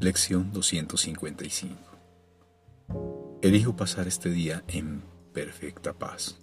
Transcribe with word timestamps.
Lección 0.00 0.52
255. 0.52 1.76
Elijo 3.42 3.74
pasar 3.74 4.06
este 4.06 4.30
día 4.30 4.62
en 4.68 5.02
perfecta 5.32 5.92
paz. 5.92 6.38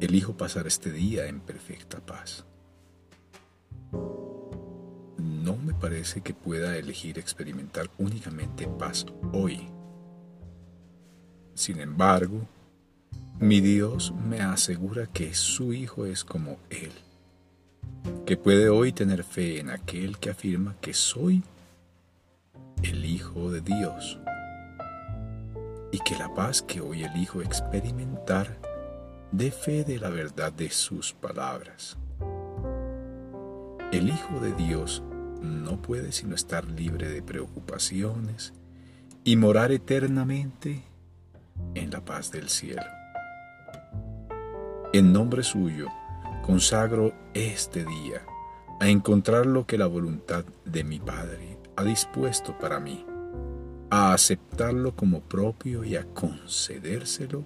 Elijo 0.00 0.36
pasar 0.36 0.66
este 0.66 0.90
día 0.90 1.26
en 1.26 1.38
perfecta 1.38 2.00
paz. 2.00 2.44
No 5.18 5.56
me 5.56 5.72
parece 5.72 6.20
que 6.20 6.34
pueda 6.34 6.76
elegir 6.76 7.20
experimentar 7.20 7.88
únicamente 7.96 8.66
paz 8.66 9.06
hoy. 9.32 9.68
Sin 11.54 11.78
embargo, 11.78 12.40
mi 13.38 13.60
Dios 13.60 14.12
me 14.28 14.40
asegura 14.40 15.06
que 15.06 15.32
su 15.32 15.72
Hijo 15.72 16.06
es 16.06 16.24
como 16.24 16.58
Él, 16.70 16.90
que 18.26 18.36
puede 18.36 18.68
hoy 18.68 18.90
tener 18.90 19.22
fe 19.22 19.60
en 19.60 19.70
aquel 19.70 20.18
que 20.18 20.30
afirma 20.30 20.74
que 20.80 20.92
soy 20.92 21.44
el 22.82 23.04
Hijo 23.04 23.50
de 23.50 23.60
Dios 23.60 24.18
y 25.92 25.98
que 25.98 26.16
la 26.16 26.34
paz 26.34 26.62
que 26.62 26.80
hoy 26.80 27.04
elijo 27.04 27.40
experimentar 27.40 28.58
dé 29.30 29.50
fe 29.50 29.84
de 29.84 29.98
la 29.98 30.10
verdad 30.10 30.52
de 30.52 30.70
sus 30.70 31.12
palabras. 31.12 31.96
El 33.92 34.08
Hijo 34.08 34.40
de 34.40 34.52
Dios 34.54 35.02
no 35.40 35.80
puede 35.80 36.12
sino 36.12 36.34
estar 36.34 36.64
libre 36.64 37.08
de 37.08 37.22
preocupaciones 37.22 38.52
y 39.22 39.36
morar 39.36 39.70
eternamente 39.70 40.82
en 41.74 41.90
la 41.90 42.04
paz 42.04 42.32
del 42.32 42.48
cielo. 42.48 42.82
En 44.92 45.12
nombre 45.12 45.42
suyo, 45.44 45.86
consagro 46.44 47.14
este 47.32 47.84
día 47.84 48.22
a 48.80 48.88
encontrar 48.88 49.46
lo 49.46 49.66
que 49.66 49.78
la 49.78 49.86
voluntad 49.86 50.44
de 50.64 50.84
mi 50.84 50.98
Padre 50.98 51.51
ha 51.76 51.84
dispuesto 51.84 52.56
para 52.58 52.80
mí, 52.80 53.04
a 53.90 54.12
aceptarlo 54.12 54.94
como 54.94 55.20
propio 55.20 55.84
y 55.84 55.96
a 55.96 56.04
concedérselo 56.04 57.44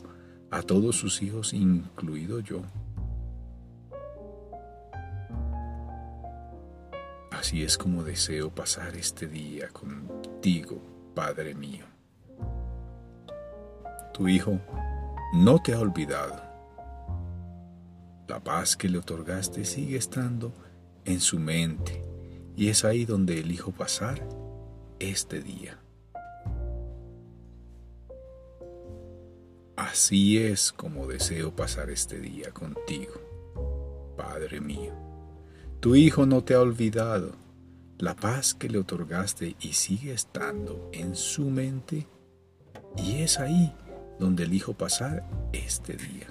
a 0.50 0.62
todos 0.62 0.96
sus 0.96 1.22
hijos, 1.22 1.52
incluido 1.52 2.41
yo. 2.41 2.62
Así 7.30 7.62
es 7.62 7.77
como 7.77 8.02
deseo 8.02 8.50
pasar 8.50 8.97
este 8.97 9.27
día 9.27 9.69
contigo, 9.69 10.80
Padre 11.14 11.54
mío. 11.54 11.84
Tu 14.14 14.28
Hijo 14.28 14.58
no 15.34 15.60
te 15.60 15.74
ha 15.74 15.80
olvidado. 15.80 16.41
La 18.27 18.41
paz 18.42 18.77
que 18.77 18.88
le 18.88 18.98
otorgaste 18.98 19.64
sigue 19.64 19.98
estando 19.98 20.52
en 21.04 21.20
su 21.20 21.38
mente 21.38 22.02
y 22.57 22.69
es 22.69 22.85
ahí 22.85 23.05
donde 23.05 23.39
elijo 23.39 23.71
pasar 23.71 24.27
este 24.99 25.41
día. 25.43 25.79
Así 29.77 30.39
es 30.39 30.73
como 30.73 31.07
deseo 31.07 31.55
pasar 31.55 31.91
este 31.91 32.19
día 32.19 32.51
contigo, 32.51 34.15
Padre 34.17 34.61
mío. 34.61 34.95
Tu 35.81 35.95
Hijo 35.97 36.25
no 36.25 36.43
te 36.43 36.55
ha 36.55 36.61
olvidado. 36.61 37.33
La 37.99 38.17
paz 38.17 38.55
que 38.55 38.69
le 38.69 38.79
otorgaste 38.79 39.57
y 39.61 39.75
sigue 39.75 40.12
estando 40.12 40.91
en 40.93 41.15
su 41.15 41.51
mente 41.51 42.07
y 42.97 43.23
es 43.23 43.39
ahí 43.39 43.75
donde 44.19 44.45
elijo 44.45 44.73
pasar 44.75 45.27
este 45.53 45.97
día. 45.97 46.27